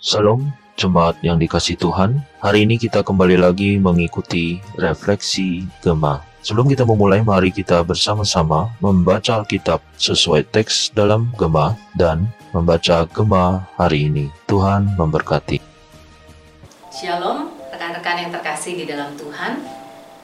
Salam 0.00 0.48
jemaat 0.80 1.20
yang 1.20 1.36
dikasih 1.36 1.76
Tuhan. 1.76 2.24
Hari 2.40 2.64
ini 2.64 2.80
kita 2.80 3.04
kembali 3.04 3.36
lagi 3.36 3.76
mengikuti 3.76 4.56
refleksi 4.80 5.68
Gema. 5.84 6.24
Sebelum 6.40 6.72
kita 6.72 6.88
memulai, 6.88 7.20
mari 7.20 7.52
kita 7.52 7.84
bersama-sama 7.84 8.72
membaca 8.80 9.44
Alkitab 9.44 9.84
sesuai 10.00 10.48
teks 10.48 10.96
dalam 10.96 11.28
Gema 11.36 11.76
dan 11.92 12.32
membaca 12.56 13.04
Gema 13.12 13.68
hari 13.76 14.08
ini. 14.08 14.32
Tuhan 14.48 14.96
memberkati. 14.96 15.60
Shalom, 16.88 17.52
rekan-rekan 17.68 18.24
yang 18.24 18.32
terkasih 18.32 18.80
di 18.80 18.88
dalam 18.88 19.12
Tuhan. 19.20 19.60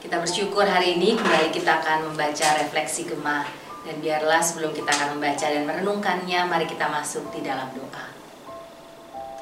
Kita 0.01 0.17
bersyukur 0.17 0.65
hari 0.65 0.97
ini 0.97 1.13
kembali 1.21 1.53
kita 1.53 1.85
akan 1.85 2.09
membaca 2.09 2.65
refleksi 2.65 3.05
Gema. 3.05 3.45
Dan 3.85 4.01
biarlah 4.01 4.41
sebelum 4.41 4.73
kita 4.73 4.89
akan 4.89 5.21
membaca 5.21 5.45
dan 5.45 5.69
merenungkannya, 5.69 6.49
mari 6.49 6.65
kita 6.65 6.89
masuk 6.89 7.29
di 7.29 7.45
dalam 7.45 7.69
doa. 7.77 8.16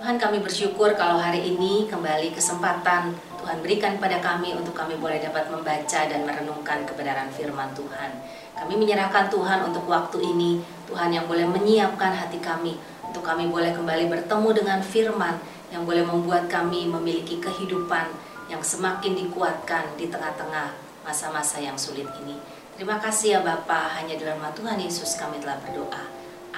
Tuhan 0.06 0.22
kami 0.22 0.38
bersyukur 0.38 0.94
kalau 0.94 1.18
hari 1.18 1.50
ini 1.50 1.90
kembali 1.90 2.30
kesempatan 2.38 3.10
Tuhan 3.42 3.58
berikan 3.66 3.98
pada 3.98 4.22
kami 4.22 4.54
untuk 4.54 4.78
kami 4.78 5.02
boleh 5.02 5.18
dapat 5.18 5.50
membaca 5.50 6.06
dan 6.06 6.22
merenungkan 6.22 6.86
kebenaran 6.86 7.34
firman 7.34 7.74
Tuhan. 7.74 8.14
Kami 8.54 8.78
menyerahkan 8.78 9.34
Tuhan 9.34 9.66
untuk 9.66 9.90
waktu 9.90 10.22
ini, 10.22 10.62
Tuhan 10.86 11.10
yang 11.10 11.26
boleh 11.26 11.50
menyiapkan 11.50 12.14
hati 12.22 12.38
kami 12.38 12.78
untuk 13.02 13.26
kami 13.26 13.50
boleh 13.50 13.74
kembali 13.74 14.06
bertemu 14.06 14.50
dengan 14.54 14.80
firman 14.86 15.42
yang 15.74 15.90
boleh 15.90 16.06
membuat 16.06 16.54
kami 16.54 16.86
memiliki 16.86 17.42
kehidupan 17.42 18.06
yang 18.46 18.62
semakin 18.62 19.18
dikuatkan 19.18 19.90
di 19.98 20.06
tengah-tengah 20.06 20.70
masa-masa 21.02 21.58
yang 21.58 21.82
sulit 21.82 22.06
ini. 22.22 22.38
Terima 22.78 23.02
kasih 23.02 23.28
ya 23.32 23.40
Bapak, 23.42 23.98
hanya 23.98 24.14
dalam 24.22 24.38
nama 24.38 24.54
Tuhan 24.54 24.78
Yesus 24.78 25.18
kami 25.18 25.42
telah 25.42 25.58
berdoa. 25.66 26.06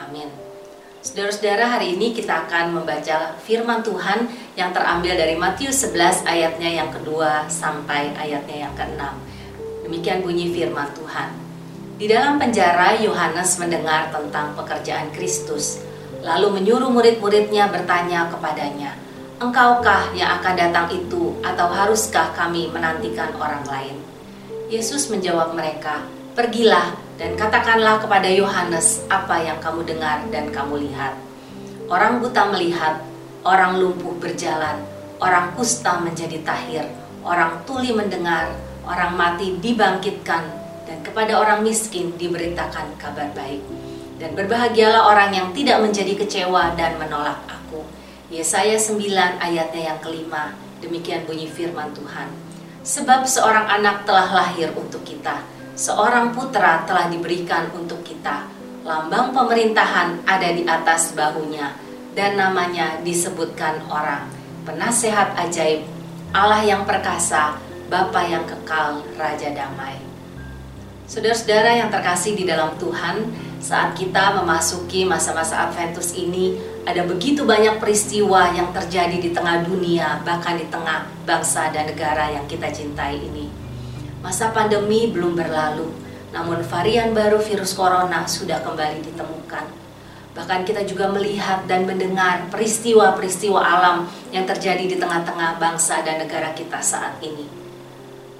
Amin. 0.04 0.57
Saudara-saudara, 1.08 1.72
hari 1.72 1.96
ini 1.96 2.12
kita 2.12 2.52
akan 2.52 2.76
membaca 2.76 3.32
firman 3.40 3.80
Tuhan 3.80 4.28
yang 4.60 4.76
terambil 4.76 5.16
dari 5.16 5.40
Matius 5.40 5.88
11 5.88 6.28
ayatnya 6.28 6.84
yang 6.84 6.92
kedua 6.92 7.48
sampai 7.48 8.12
ayatnya 8.20 8.68
yang 8.68 8.74
keenam. 8.76 9.16
Demikian 9.88 10.20
bunyi 10.20 10.52
firman 10.52 10.92
Tuhan. 10.92 11.32
Di 11.96 12.12
dalam 12.12 12.36
penjara, 12.36 13.00
Yohanes 13.00 13.56
mendengar 13.56 14.12
tentang 14.12 14.52
pekerjaan 14.60 15.08
Kristus, 15.16 15.80
lalu 16.28 16.60
menyuruh 16.60 16.92
murid-muridnya 16.92 17.72
bertanya 17.72 18.28
kepadanya, 18.28 19.00
Engkaukah 19.40 20.12
yang 20.12 20.44
akan 20.44 20.60
datang 20.60 20.92
itu, 20.92 21.40
atau 21.40 21.72
haruskah 21.72 22.36
kami 22.36 22.68
menantikan 22.68 23.32
orang 23.40 23.64
lain? 23.64 23.96
Yesus 24.68 25.08
menjawab 25.08 25.56
mereka, 25.56 26.04
Pergilah 26.36 27.07
dan 27.18 27.34
katakanlah 27.34 27.98
kepada 27.98 28.30
Yohanes 28.30 29.02
apa 29.10 29.42
yang 29.42 29.58
kamu 29.58 29.90
dengar 29.90 30.22
dan 30.30 30.54
kamu 30.54 30.86
lihat. 30.86 31.18
Orang 31.90 32.22
buta 32.22 32.54
melihat, 32.54 33.02
orang 33.42 33.82
lumpuh 33.82 34.14
berjalan, 34.22 34.86
orang 35.18 35.50
kusta 35.58 35.98
menjadi 35.98 36.38
tahir, 36.46 36.86
orang 37.26 37.66
tuli 37.66 37.90
mendengar, 37.90 38.54
orang 38.86 39.18
mati 39.18 39.58
dibangkitkan, 39.58 40.46
dan 40.86 40.98
kepada 41.02 41.42
orang 41.42 41.66
miskin 41.66 42.14
diberitakan 42.16 42.94
kabar 43.02 43.34
baik. 43.34 43.66
Dan 44.18 44.34
berbahagialah 44.34 45.10
orang 45.14 45.30
yang 45.34 45.48
tidak 45.54 45.78
menjadi 45.82 46.18
kecewa 46.18 46.74
dan 46.74 46.98
menolak 46.98 47.38
aku. 47.50 47.86
Yesaya 48.34 48.78
9 48.78 48.98
ayatnya 49.42 49.94
yang 49.94 50.00
kelima, 50.02 50.58
demikian 50.82 51.26
bunyi 51.26 51.50
firman 51.50 51.94
Tuhan. 51.94 52.30
Sebab 52.82 53.26
seorang 53.30 53.68
anak 53.68 54.06
telah 54.10 54.32
lahir 54.32 54.74
untuk 54.74 55.06
kita, 55.06 55.44
seorang 55.78 56.34
putra 56.34 56.82
telah 56.90 57.06
diberikan 57.08 57.70
untuk 57.78 58.02
kita. 58.02 58.50
Lambang 58.82 59.30
pemerintahan 59.30 60.26
ada 60.26 60.50
di 60.50 60.66
atas 60.66 61.14
bahunya 61.14 61.70
dan 62.18 62.34
namanya 62.34 62.98
disebutkan 63.06 63.86
orang. 63.88 64.26
Penasehat 64.66 65.38
ajaib, 65.38 65.86
Allah 66.34 66.66
yang 66.66 66.84
perkasa, 66.84 67.62
Bapa 67.88 68.20
yang 68.26 68.44
kekal, 68.44 69.06
Raja 69.16 69.54
damai. 69.54 69.96
Saudara-saudara 71.08 71.72
yang 71.72 71.88
terkasih 71.88 72.36
di 72.36 72.44
dalam 72.44 72.76
Tuhan, 72.76 73.32
saat 73.64 73.96
kita 73.96 74.36
memasuki 74.44 75.08
masa-masa 75.08 75.72
Adventus 75.72 76.12
ini, 76.20 76.60
ada 76.84 77.08
begitu 77.08 77.48
banyak 77.48 77.80
peristiwa 77.80 78.52
yang 78.52 78.76
terjadi 78.76 79.16
di 79.16 79.32
tengah 79.32 79.64
dunia, 79.64 80.20
bahkan 80.28 80.60
di 80.60 80.68
tengah 80.68 81.08
bangsa 81.24 81.72
dan 81.72 81.88
negara 81.88 82.28
yang 82.36 82.44
kita 82.44 82.68
cintai 82.76 83.24
ini. 83.24 83.47
Masa 84.18 84.50
pandemi 84.50 85.14
belum 85.14 85.38
berlalu, 85.38 85.94
namun 86.34 86.66
varian 86.66 87.14
baru 87.14 87.38
virus 87.38 87.78
corona 87.78 88.26
sudah 88.26 88.66
kembali 88.66 89.06
ditemukan. 89.06 89.66
Bahkan 90.34 90.70
kita 90.70 90.86
juga 90.86 91.10
melihat 91.10 91.66
dan 91.66 91.86
mendengar 91.86 92.46
peristiwa-peristiwa 92.54 93.58
alam 93.58 94.06
yang 94.30 94.46
terjadi 94.46 94.86
di 94.86 94.98
tengah-tengah 94.98 95.58
bangsa 95.58 96.06
dan 96.06 96.22
negara 96.22 96.54
kita 96.54 96.78
saat 96.82 97.18
ini. 97.22 97.46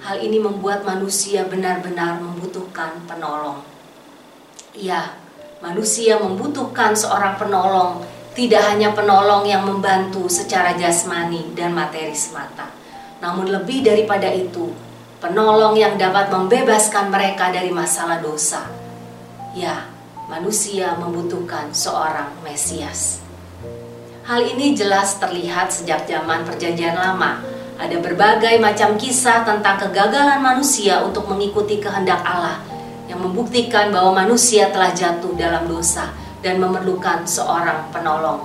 Hal 0.02 0.22
ini 0.22 0.38
membuat 0.38 0.86
manusia 0.86 1.46
benar-benar 1.50 2.22
membutuhkan 2.22 3.02
penolong. 3.10 3.66
Ya, 4.78 5.18
manusia 5.58 6.22
membutuhkan 6.22 6.94
seorang 6.94 7.38
penolong, 7.42 8.06
tidak 8.38 8.62
hanya 8.70 8.94
penolong 8.94 9.50
yang 9.50 9.66
membantu 9.66 10.30
secara 10.30 10.78
jasmani 10.78 11.50
dan 11.58 11.74
materi 11.74 12.14
semata, 12.14 12.70
namun 13.18 13.50
lebih 13.50 13.82
daripada 13.82 14.30
itu, 14.30 14.70
penolong 15.18 15.74
yang 15.74 15.98
dapat 15.98 16.30
membebaskan 16.30 17.10
mereka 17.10 17.50
dari 17.50 17.74
masalah 17.74 18.22
dosa. 18.22 18.70
Ya, 19.58 19.90
manusia 20.30 20.94
membutuhkan 20.94 21.74
seorang 21.74 22.30
Mesias. 22.46 23.26
Hal 24.30 24.46
ini 24.46 24.78
jelas 24.78 25.18
terlihat 25.18 25.74
sejak 25.74 26.06
zaman 26.06 26.46
Perjanjian 26.46 26.94
Lama. 26.94 27.42
Ada 27.78 27.98
berbagai 28.02 28.58
macam 28.58 28.98
kisah 28.98 29.46
tentang 29.46 29.78
kegagalan 29.78 30.42
manusia 30.42 31.02
untuk 31.06 31.30
mengikuti 31.30 31.78
kehendak 31.78 32.22
Allah 32.26 32.62
yang 33.08 33.22
membuktikan 33.22 33.94
bahwa 33.94 34.26
manusia 34.26 34.70
telah 34.74 34.92
jatuh 34.92 35.34
dalam 35.38 35.70
dosa 35.70 36.12
dan 36.42 36.60
memerlukan 36.62 37.24
seorang 37.26 37.88
penolong. 37.94 38.44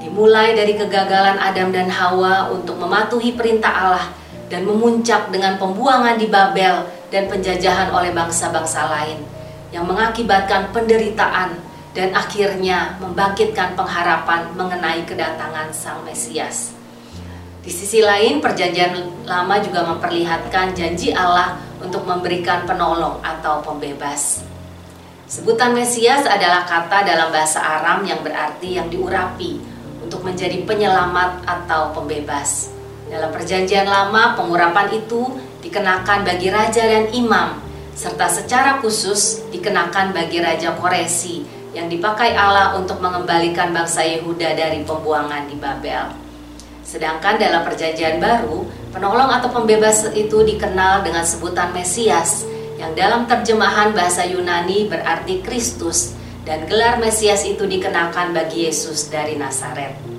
Dimulai 0.00 0.56
dari 0.56 0.74
kegagalan 0.74 1.36
Adam 1.36 1.68
dan 1.70 1.92
Hawa 1.92 2.48
untuk 2.50 2.80
mematuhi 2.80 3.36
perintah 3.36 3.72
Allah 3.72 4.19
dan 4.50 4.66
memuncak 4.66 5.30
dengan 5.30 5.56
pembuangan 5.56 6.18
di 6.18 6.26
Babel 6.26 6.84
dan 7.08 7.30
penjajahan 7.30 7.94
oleh 7.94 8.10
bangsa-bangsa 8.10 8.90
lain 8.90 9.22
yang 9.70 9.86
mengakibatkan 9.86 10.74
penderitaan 10.74 11.54
dan 11.94 12.10
akhirnya 12.14 12.98
membangkitkan 12.98 13.78
pengharapan 13.78 14.50
mengenai 14.58 15.06
kedatangan 15.06 15.70
Sang 15.70 16.02
Mesias. 16.02 16.74
Di 17.60 17.70
sisi 17.70 18.02
lain, 18.02 18.42
Perjanjian 18.42 19.26
Lama 19.26 19.60
juga 19.62 19.86
memperlihatkan 19.86 20.74
janji 20.74 21.14
Allah 21.14 21.60
untuk 21.78 22.02
memberikan 22.08 22.66
penolong 22.66 23.22
atau 23.22 23.62
pembebas. 23.62 24.42
Sebutan 25.30 25.76
Mesias 25.76 26.26
adalah 26.26 26.66
kata 26.66 27.06
dalam 27.06 27.30
bahasa 27.30 27.62
Aram 27.62 28.02
yang 28.02 28.18
berarti 28.26 28.74
yang 28.80 28.90
diurapi 28.90 29.62
untuk 30.02 30.26
menjadi 30.26 30.58
penyelamat 30.66 31.46
atau 31.46 31.94
pembebas. 31.94 32.79
Dalam 33.10 33.34
perjanjian 33.34 33.90
lama, 33.90 34.38
pengurapan 34.38 34.94
itu 34.94 35.34
dikenakan 35.66 36.22
bagi 36.22 36.46
raja 36.46 36.86
dan 36.86 37.10
imam, 37.10 37.58
serta 37.98 38.30
secara 38.30 38.78
khusus 38.78 39.42
dikenakan 39.50 40.14
bagi 40.14 40.38
Raja 40.38 40.78
Koresi 40.78 41.42
yang 41.74 41.90
dipakai 41.90 42.38
Allah 42.38 42.78
untuk 42.78 43.02
mengembalikan 43.02 43.74
bangsa 43.74 44.06
Yehuda 44.06 44.54
dari 44.54 44.86
pembuangan 44.86 45.50
di 45.50 45.58
Babel. 45.58 46.06
Sedangkan 46.86 47.38
dalam 47.38 47.66
perjanjian 47.66 48.22
baru, 48.22 48.66
penolong 48.94 49.30
atau 49.42 49.50
pembebas 49.50 50.06
itu 50.14 50.46
dikenal 50.46 51.02
dengan 51.02 51.26
sebutan 51.26 51.74
Mesias, 51.74 52.46
yang 52.78 52.94
dalam 52.94 53.26
terjemahan 53.26 53.90
bahasa 53.90 54.22
Yunani 54.22 54.86
berarti 54.86 55.42
Kristus, 55.42 56.14
dan 56.46 56.62
gelar 56.70 57.02
Mesias 57.02 57.42
itu 57.42 57.66
dikenakan 57.66 58.32
bagi 58.34 58.70
Yesus 58.70 59.10
dari 59.10 59.34
Nazaret. 59.34 60.09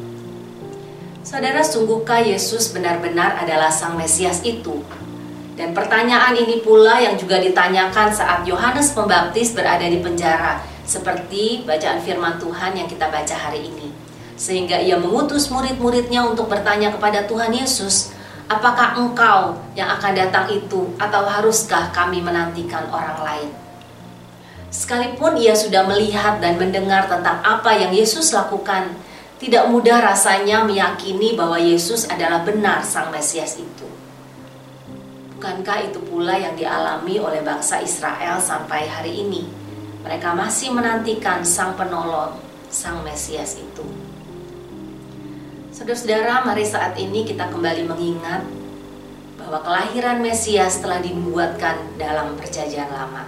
Saudara, 1.31 1.63
sungguhkah 1.63 2.27
Yesus 2.27 2.75
benar-benar 2.75 3.39
adalah 3.39 3.71
Sang 3.71 3.95
Mesias 3.95 4.43
itu? 4.43 4.83
Dan 5.55 5.71
pertanyaan 5.71 6.35
ini 6.35 6.59
pula 6.59 6.99
yang 6.99 7.15
juga 7.15 7.39
ditanyakan 7.39 8.11
saat 8.11 8.43
Yohanes 8.43 8.91
Pembaptis 8.91 9.55
berada 9.55 9.87
di 9.87 9.95
penjara, 10.03 10.59
seperti 10.83 11.63
bacaan 11.63 12.03
firman 12.03 12.35
Tuhan 12.35 12.75
yang 12.75 12.83
kita 12.83 13.07
baca 13.07 13.31
hari 13.31 13.63
ini. 13.63 13.95
Sehingga 14.35 14.83
ia 14.83 14.99
mengutus 14.99 15.47
murid-muridnya 15.47 16.27
untuk 16.27 16.51
bertanya 16.51 16.91
kepada 16.91 17.23
Tuhan 17.23 17.55
Yesus, 17.55 18.11
apakah 18.51 18.99
engkau 18.99 19.55
yang 19.71 19.87
akan 19.87 20.11
datang 20.11 20.51
itu 20.51 20.91
atau 20.99 21.23
haruskah 21.23 21.95
kami 21.95 22.19
menantikan 22.19 22.91
orang 22.91 23.23
lain? 23.23 23.49
Sekalipun 24.67 25.39
ia 25.39 25.55
sudah 25.55 25.87
melihat 25.87 26.43
dan 26.43 26.59
mendengar 26.59 27.07
tentang 27.07 27.39
apa 27.39 27.71
yang 27.71 27.95
Yesus 27.95 28.35
lakukan, 28.35 28.91
tidak 29.41 29.73
mudah 29.73 30.05
rasanya 30.05 30.61
meyakini 30.61 31.33
bahwa 31.33 31.57
Yesus 31.57 32.05
adalah 32.05 32.45
benar 32.45 32.85
Sang 32.85 33.09
Mesias 33.09 33.57
itu. 33.57 33.89
Bukankah 35.33 35.89
itu 35.89 35.97
pula 36.05 36.37
yang 36.37 36.53
dialami 36.53 37.17
oleh 37.17 37.41
bangsa 37.41 37.81
Israel 37.81 38.37
sampai 38.37 38.85
hari 38.85 39.25
ini? 39.25 39.49
Mereka 40.05 40.37
masih 40.37 40.69
menantikan 40.69 41.41
Sang 41.41 41.73
Penolong, 41.73 42.37
Sang 42.69 43.01
Mesias 43.01 43.57
itu. 43.57 43.81
Saudara-saudara, 45.73 46.45
mari 46.45 46.61
saat 46.61 46.93
ini 47.01 47.25
kita 47.25 47.49
kembali 47.49 47.89
mengingat 47.89 48.45
bahwa 49.41 49.65
kelahiran 49.65 50.21
Mesias 50.21 50.77
telah 50.85 51.01
dibuatkan 51.01 51.97
dalam 51.97 52.37
perjanjian 52.37 52.93
lama. 52.93 53.25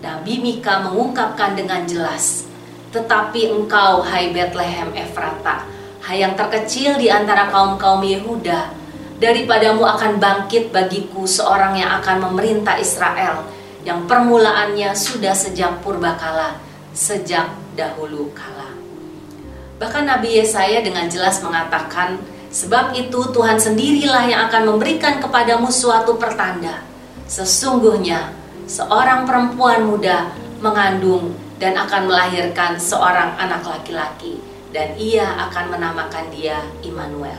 Nabi 0.00 0.40
Mika 0.40 0.80
mengungkapkan 0.80 1.52
dengan 1.52 1.84
jelas, 1.84 2.48
Tetapi 2.92 3.48
engkau, 3.48 4.04
hai 4.04 4.30
Bethlehem 4.36 4.92
Efrata, 4.92 5.64
hai 6.04 6.20
yang 6.20 6.36
terkecil 6.36 7.00
di 7.00 7.08
antara 7.08 7.48
kaum-kaum 7.48 8.04
Yehuda, 8.04 8.68
daripadamu 9.16 9.80
akan 9.80 10.20
bangkit 10.20 10.68
bagiku 10.68 11.24
seorang 11.24 11.80
yang 11.80 11.88
akan 12.04 12.28
memerintah 12.28 12.76
Israel, 12.76 13.48
yang 13.88 14.04
permulaannya 14.04 14.92
sudah 14.92 15.32
sejak 15.32 15.80
purbakala, 15.80 16.60
sejak 16.92 17.48
dahulu 17.72 18.28
kala. 18.36 18.68
Bahkan 19.80 20.04
Nabi 20.04 20.38
Yesaya 20.38 20.84
dengan 20.84 21.08
jelas 21.08 21.40
mengatakan, 21.40 22.20
Sebab 22.52 22.92
itu 22.92 23.32
Tuhan 23.32 23.56
sendirilah 23.56 24.28
yang 24.28 24.52
akan 24.52 24.76
memberikan 24.76 25.16
kepadamu 25.24 25.72
suatu 25.72 26.20
pertanda. 26.20 26.84
Sesungguhnya 27.24 28.28
seorang 28.68 29.24
perempuan 29.24 29.88
muda 29.88 30.28
mengandung 30.60 31.32
dan 31.62 31.78
akan 31.78 32.10
melahirkan 32.10 32.74
seorang 32.74 33.38
anak 33.38 33.62
laki-laki 33.62 34.42
dan 34.74 34.98
ia 34.98 35.46
akan 35.46 35.78
menamakan 35.78 36.26
dia 36.34 36.58
Immanuel. 36.82 37.38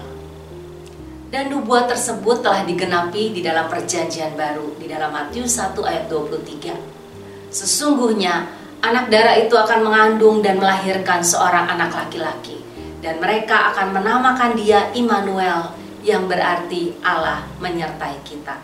Dan 1.28 1.52
nubuat 1.52 1.92
tersebut 1.92 2.40
telah 2.40 2.64
digenapi 2.64 3.36
di 3.36 3.44
dalam 3.44 3.68
perjanjian 3.68 4.40
baru 4.40 4.80
di 4.80 4.88
dalam 4.88 5.12
Matius 5.12 5.60
1 5.60 5.75
ayat 5.84 6.08
23. 6.08 7.52
Sesungguhnya 7.52 8.48
anak 8.80 9.12
darah 9.12 9.36
itu 9.36 9.60
akan 9.60 9.92
mengandung 9.92 10.40
dan 10.40 10.56
melahirkan 10.56 11.20
seorang 11.20 11.68
anak 11.68 11.92
laki-laki 11.92 12.64
dan 13.04 13.20
mereka 13.20 13.75
akan 13.75 13.92
menamakan 13.92 14.56
dia 14.56 14.88
Immanuel 14.96 15.75
yang 16.00 16.31
berarti 16.31 16.96
Allah 17.04 17.44
menyertai 17.60 18.24
kita. 18.24 18.56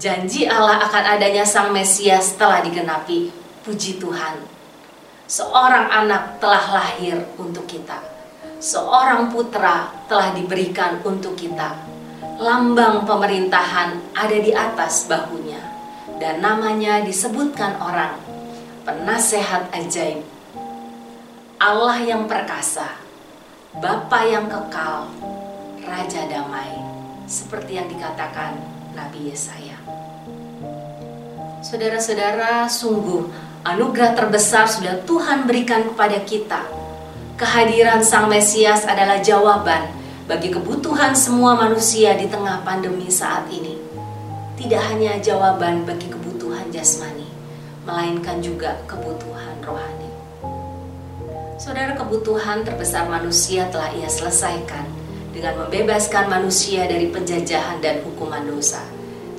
Janji 0.00 0.48
Allah 0.48 0.80
akan 0.80 1.20
adanya 1.20 1.44
sang 1.44 1.76
Mesias 1.76 2.40
telah 2.40 2.64
digenapi. 2.64 3.28
Puji 3.62 4.02
Tuhan. 4.02 4.51
Seorang 5.32 5.88
anak 5.88 6.44
telah 6.44 6.76
lahir 6.76 7.24
untuk 7.40 7.64
kita. 7.64 7.96
Seorang 8.60 9.32
putra 9.32 9.88
telah 10.04 10.36
diberikan 10.36 11.00
untuk 11.00 11.40
kita. 11.40 11.72
Lambang 12.36 13.08
pemerintahan 13.08 14.12
ada 14.12 14.36
di 14.36 14.52
atas 14.52 15.08
bahunya 15.08 15.56
dan 16.20 16.44
namanya 16.44 17.00
disebutkan 17.00 17.80
orang 17.80 18.12
penasehat 18.84 19.72
ajaib, 19.72 20.20
Allah 21.56 21.96
yang 22.04 22.28
perkasa, 22.28 22.92
Bapa 23.80 24.28
yang 24.28 24.52
kekal, 24.52 25.08
Raja 25.80 26.28
damai, 26.28 26.76
seperti 27.24 27.80
yang 27.80 27.88
dikatakan 27.88 28.60
Nabi 28.92 29.32
Yesaya. 29.32 29.80
Saudara-saudara, 31.64 32.68
sungguh 32.68 33.51
anugerah 33.62 34.18
terbesar 34.18 34.66
sudah 34.66 35.06
Tuhan 35.06 35.46
berikan 35.46 35.86
kepada 35.86 36.18
kita. 36.26 36.66
Kehadiran 37.38 38.02
Sang 38.02 38.26
Mesias 38.26 38.86
adalah 38.86 39.22
jawaban 39.22 39.90
bagi 40.26 40.50
kebutuhan 40.50 41.14
semua 41.14 41.58
manusia 41.58 42.14
di 42.18 42.26
tengah 42.30 42.62
pandemi 42.66 43.10
saat 43.10 43.46
ini. 43.50 43.78
Tidak 44.58 44.82
hanya 44.94 45.18
jawaban 45.18 45.82
bagi 45.82 46.06
kebutuhan 46.10 46.70
jasmani, 46.70 47.26
melainkan 47.82 48.38
juga 48.38 48.78
kebutuhan 48.86 49.58
rohani. 49.62 50.10
Saudara, 51.58 51.94
kebutuhan 51.94 52.66
terbesar 52.66 53.06
manusia 53.06 53.66
telah 53.70 53.90
ia 53.94 54.06
selesaikan 54.10 54.86
dengan 55.30 55.66
membebaskan 55.66 56.30
manusia 56.30 56.86
dari 56.86 57.10
penjajahan 57.10 57.78
dan 57.82 58.02
hukuman 58.06 58.42
dosa, 58.46 58.82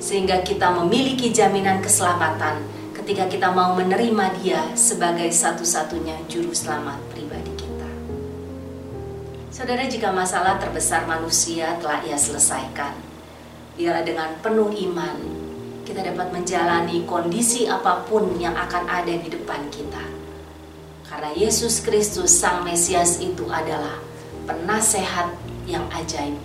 sehingga 0.00 0.44
kita 0.44 0.72
memiliki 0.72 1.32
jaminan 1.32 1.80
keselamatan 1.80 2.60
ketika 3.04 3.28
kita 3.28 3.52
mau 3.52 3.76
menerima 3.76 4.32
Dia 4.40 4.64
sebagai 4.72 5.28
satu-satunya 5.28 6.24
juru 6.24 6.56
selamat 6.56 6.96
pribadi 7.12 7.52
kita. 7.52 7.90
Saudara, 9.52 9.84
jika 9.84 10.08
masalah 10.08 10.56
terbesar 10.56 11.04
manusia 11.04 11.76
telah 11.84 12.00
ia 12.08 12.16
selesaikan, 12.16 12.96
biarlah 13.76 14.08
dengan 14.08 14.32
penuh 14.40 14.72
iman 14.88 15.20
kita 15.84 16.00
dapat 16.00 16.32
menjalani 16.32 17.04
kondisi 17.04 17.68
apa 17.68 18.08
pun 18.08 18.40
yang 18.40 18.56
akan 18.56 18.88
ada 18.88 19.12
di 19.12 19.28
depan 19.28 19.68
kita. 19.68 20.00
Karena 21.04 21.28
Yesus 21.36 21.84
Kristus 21.84 22.32
Sang 22.32 22.64
Mesias 22.64 23.20
itu 23.20 23.44
adalah 23.52 24.00
penasehat 24.48 25.28
yang 25.68 25.84
ajaib 25.92 26.40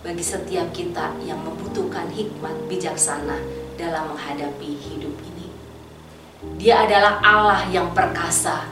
bagi 0.00 0.24
setiap 0.24 0.72
kita 0.72 1.12
yang 1.28 1.44
membutuhkan 1.44 2.08
hikmat 2.08 2.56
bijaksana 2.72 3.36
dalam 3.76 4.16
menghadapi 4.16 4.80
hidup 4.80 5.12
ini. 5.28 5.29
Dia 6.60 6.84
adalah 6.84 7.24
Allah 7.24 7.64
yang 7.72 7.88
perkasa 7.96 8.68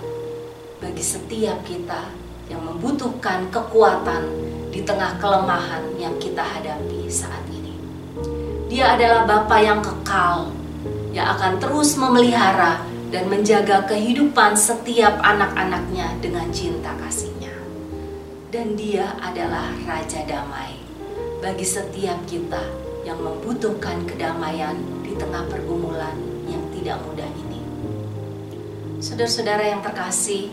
bagi 0.77 1.01
setiap 1.01 1.65
kita 1.65 2.13
yang 2.53 2.61
membutuhkan 2.61 3.49
kekuatan 3.49 4.29
di 4.69 4.85
tengah 4.85 5.17
kelemahan 5.17 5.97
yang 5.97 6.13
kita 6.21 6.45
hadapi 6.45 7.09
saat 7.09 7.41
ini. 7.49 7.73
Dia 8.69 8.93
adalah 8.93 9.25
Bapa 9.25 9.57
yang 9.65 9.81
kekal, 9.81 10.53
yang 11.17 11.33
akan 11.33 11.57
terus 11.57 11.97
memelihara 11.97 12.85
dan 13.09 13.25
menjaga 13.33 13.89
kehidupan 13.89 14.53
setiap 14.53 15.17
anak-anaknya 15.25 16.13
dengan 16.21 16.53
cinta 16.53 16.93
kasihnya. 17.01 17.57
Dan 18.53 18.77
dia 18.77 19.17
adalah 19.25 19.73
Raja 19.89 20.29
Damai 20.29 20.77
bagi 21.41 21.65
setiap 21.65 22.21
kita 22.29 22.69
yang 23.09 23.17
membutuhkan 23.25 24.05
kedamaian 24.05 24.77
di 25.01 25.17
tengah 25.17 25.49
pergumulan 25.49 26.21
yang 26.45 26.61
tidak 26.77 27.01
mudah 27.09 27.25
ini. 27.33 27.48
Saudara-saudara 28.99 29.63
yang 29.63 29.79
terkasih, 29.79 30.51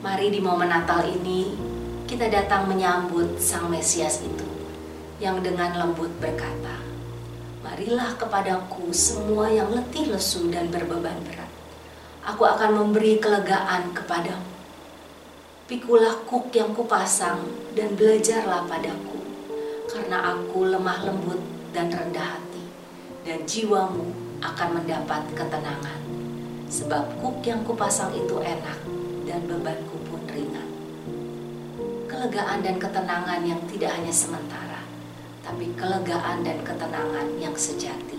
mari 0.00 0.32
di 0.32 0.40
momen 0.40 0.72
Natal 0.72 1.04
ini 1.12 1.52
kita 2.08 2.24
datang 2.32 2.72
menyambut 2.72 3.36
Sang 3.36 3.68
Mesias 3.68 4.24
itu 4.24 4.48
yang 5.20 5.44
dengan 5.44 5.76
lembut 5.76 6.08
berkata, 6.16 6.80
Marilah 7.60 8.16
kepadaku 8.16 8.96
semua 8.96 9.52
yang 9.52 9.68
letih 9.76 10.08
lesu 10.08 10.48
dan 10.48 10.72
berbeban 10.72 11.20
berat. 11.28 11.52
Aku 12.24 12.48
akan 12.48 12.80
memberi 12.80 13.20
kelegaan 13.20 13.92
kepadamu. 13.92 14.56
Pikulah 15.68 16.24
kuk 16.24 16.48
yang 16.56 16.72
kupasang 16.72 17.44
dan 17.76 17.92
belajarlah 17.92 18.64
padaku, 18.64 19.20
karena 19.92 20.32
aku 20.32 20.64
lemah 20.64 21.12
lembut 21.12 21.44
dan 21.76 21.92
rendah 21.92 22.40
hati, 22.40 22.64
dan 23.28 23.44
jiwamu 23.44 24.16
akan 24.40 24.80
mendapat 24.80 25.28
ketenangan. 25.36 26.05
Sebab 26.66 27.22
kuk 27.22 27.46
yang 27.46 27.62
kupasang 27.62 28.10
itu 28.10 28.42
enak 28.42 28.78
dan 29.22 29.38
bebanku 29.46 30.02
pun 30.10 30.18
ringan. 30.26 30.66
Kelegaan 32.10 32.58
dan 32.66 32.82
ketenangan 32.82 33.40
yang 33.46 33.62
tidak 33.70 33.94
hanya 33.94 34.10
sementara, 34.10 34.82
tapi 35.46 35.70
kelegaan 35.78 36.42
dan 36.42 36.58
ketenangan 36.66 37.38
yang 37.38 37.54
sejati, 37.54 38.18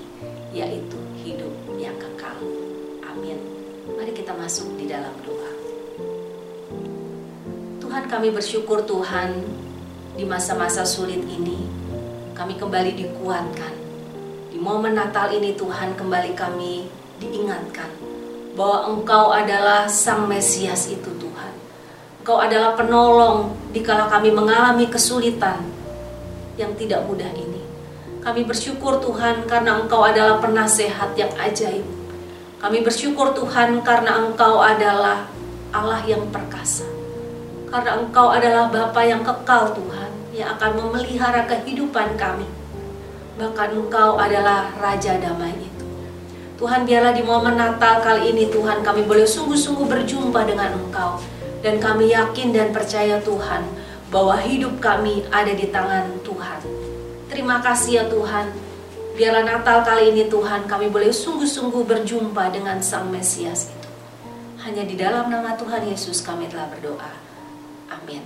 yaitu 0.55 0.95
hidup 1.27 1.51
yang 1.75 1.95
kekal. 1.99 2.39
Amin. 3.03 3.35
Mari 3.99 4.15
kita 4.15 4.31
masuk 4.31 4.79
di 4.79 4.87
dalam 4.87 5.11
doa. 5.27 5.51
Tuhan 7.83 8.07
kami 8.07 8.31
bersyukur 8.31 8.87
Tuhan 8.87 9.43
di 10.15 10.23
masa-masa 10.23 10.87
sulit 10.87 11.19
ini 11.27 11.67
kami 12.31 12.55
kembali 12.55 12.95
dikuatkan. 12.95 13.75
Di 14.55 14.57
momen 14.61 14.95
Natal 14.95 15.35
ini 15.35 15.51
Tuhan 15.51 15.99
kembali 15.99 16.31
kami 16.31 16.87
diingatkan 17.19 18.16
bahwa 18.57 18.89
Engkau 18.89 19.29
adalah 19.29 19.85
Sang 19.85 20.25
Mesias 20.25 20.89
itu 20.89 21.13
Tuhan. 21.21 21.53
Engkau 22.25 22.41
adalah 22.41 22.73
penolong 22.73 23.53
dikala 23.69 24.09
kami 24.09 24.33
mengalami 24.33 24.89
kesulitan, 24.89 25.61
yang 26.57 26.73
tidak 26.73 27.05
mudah 27.05 27.29
ini. 27.37 27.61
Kami 28.25 28.43
bersyukur 28.43 28.99
Tuhan 28.99 29.45
karena 29.45 29.77
Engkau 29.79 30.03
adalah 30.03 30.41
penasehat 30.41 31.13
yang 31.15 31.31
ajaib. 31.37 31.85
Kami 32.57 32.81
bersyukur 32.81 33.37
Tuhan 33.37 33.85
karena 33.85 34.25
Engkau 34.25 34.59
adalah 34.59 35.29
Allah 35.69 36.01
yang 36.03 36.25
perkasa. 36.33 36.83
Karena 37.69 38.01
Engkau 38.01 38.33
adalah 38.33 38.73
Bapa 38.73 39.05
yang 39.05 39.21
kekal 39.21 39.71
Tuhan 39.77 40.11
yang 40.33 40.57
akan 40.57 40.71
memelihara 40.81 41.45
kehidupan 41.45 42.17
kami. 42.17 42.49
Bahkan 43.37 43.69
Engkau 43.77 44.17
adalah 44.17 44.73
Raja 44.81 45.21
damai. 45.21 45.66
Tuhan 46.57 46.89
biarlah 46.89 47.13
di 47.13 47.21
momen 47.21 47.53
Natal 47.53 48.01
kali 48.01 48.33
ini 48.33 48.49
Tuhan 48.49 48.81
kami 48.81 49.05
boleh 49.05 49.29
sungguh-sungguh 49.29 49.85
berjumpa 49.85 50.41
dengan 50.41 50.73
Engkau. 50.73 51.21
Dan 51.61 51.77
kami 51.77 52.09
yakin 52.13 52.49
dan 52.49 52.73
percaya 52.73 53.21
Tuhan 53.21 53.61
bahwa 54.09 54.41
hidup 54.41 54.81
kami 54.81 55.21
ada 55.29 55.53
di 55.53 55.69
tangan 55.69 56.17
Tuhan. 56.25 56.59
Terima 57.29 57.61
kasih 57.61 58.01
ya 58.01 58.03
Tuhan. 58.09 58.49
Biarlah 59.13 59.45
Natal 59.45 59.85
kali 59.85 60.13
ini 60.13 60.29
Tuhan 60.29 60.65
kami 60.65 60.89
boleh 60.89 61.13
sungguh-sungguh 61.13 61.85
berjumpa 61.85 62.49
dengan 62.49 62.81
Sang 62.81 63.09
Mesias 63.09 63.69
itu. 63.69 63.89
Hanya 64.65 64.81
di 64.81 64.97
dalam 64.97 65.29
nama 65.29 65.53
Tuhan 65.53 65.85
Yesus 65.85 66.25
kami 66.25 66.49
telah 66.49 66.69
berdoa. 66.73 67.13
Amin. 67.93 68.25